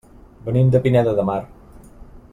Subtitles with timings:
[0.47, 1.39] Venim de Pineda de Mar.